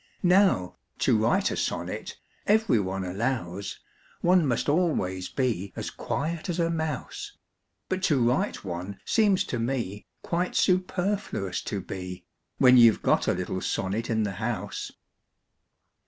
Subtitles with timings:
[0.23, 2.17] Now, to write a sonnet,
[2.47, 3.77] every one allows,
[4.21, 7.33] One must always be as quiet as a mouse;
[7.87, 12.25] But to write one seems to me Quite superfluous to be,
[12.57, 14.91] When you 've got a little sonnet in the house.